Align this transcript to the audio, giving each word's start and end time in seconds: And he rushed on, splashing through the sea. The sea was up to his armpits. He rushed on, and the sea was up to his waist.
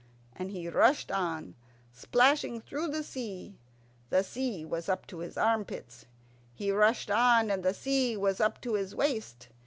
And 0.35 0.49
he 0.49 0.67
rushed 0.67 1.11
on, 1.11 1.53
splashing 1.93 2.59
through 2.59 2.87
the 2.87 3.03
sea. 3.03 3.59
The 4.09 4.23
sea 4.23 4.65
was 4.65 4.89
up 4.89 5.05
to 5.05 5.19
his 5.19 5.37
armpits. 5.37 6.07
He 6.55 6.71
rushed 6.71 7.11
on, 7.11 7.51
and 7.51 7.61
the 7.61 7.75
sea 7.75 8.17
was 8.17 8.41
up 8.41 8.59
to 8.61 8.73
his 8.73 8.95
waist. 8.95 9.49